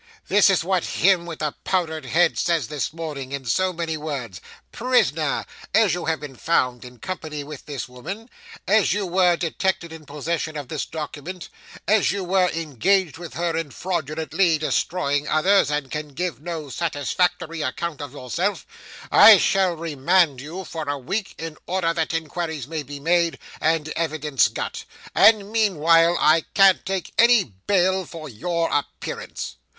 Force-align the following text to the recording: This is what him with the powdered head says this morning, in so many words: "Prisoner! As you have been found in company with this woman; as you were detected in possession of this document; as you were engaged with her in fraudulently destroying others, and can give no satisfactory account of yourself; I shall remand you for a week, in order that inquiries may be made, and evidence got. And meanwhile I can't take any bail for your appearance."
This 0.29 0.49
is 0.49 0.63
what 0.63 0.83
him 0.83 1.27
with 1.27 1.37
the 1.37 1.53
powdered 1.63 2.05
head 2.05 2.35
says 2.35 2.69
this 2.69 2.91
morning, 2.91 3.31
in 3.31 3.45
so 3.45 3.71
many 3.71 3.97
words: 3.97 4.41
"Prisoner! 4.71 5.45
As 5.75 5.93
you 5.93 6.05
have 6.05 6.19
been 6.21 6.35
found 6.37 6.83
in 6.83 6.97
company 6.97 7.43
with 7.43 7.67
this 7.67 7.87
woman; 7.87 8.27
as 8.67 8.93
you 8.93 9.05
were 9.05 9.35
detected 9.35 9.93
in 9.93 10.07
possession 10.07 10.57
of 10.57 10.69
this 10.69 10.87
document; 10.87 11.49
as 11.87 12.11
you 12.11 12.23
were 12.23 12.49
engaged 12.49 13.19
with 13.19 13.35
her 13.35 13.55
in 13.55 13.69
fraudulently 13.69 14.57
destroying 14.57 15.27
others, 15.27 15.69
and 15.69 15.91
can 15.91 16.15
give 16.15 16.41
no 16.41 16.69
satisfactory 16.71 17.61
account 17.61 18.01
of 18.01 18.11
yourself; 18.13 18.65
I 19.11 19.37
shall 19.37 19.75
remand 19.75 20.41
you 20.41 20.63
for 20.65 20.89
a 20.89 20.97
week, 20.97 21.35
in 21.37 21.57
order 21.67 21.93
that 21.93 22.11
inquiries 22.11 22.65
may 22.67 22.81
be 22.81 22.99
made, 22.99 23.37
and 23.59 23.87
evidence 23.89 24.47
got. 24.47 24.83
And 25.13 25.51
meanwhile 25.51 26.17
I 26.19 26.45
can't 26.55 26.83
take 26.87 27.13
any 27.19 27.43
bail 27.43 28.07
for 28.07 28.27
your 28.27 28.71
appearance." 28.71 29.57